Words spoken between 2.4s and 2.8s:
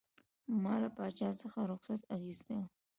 وو.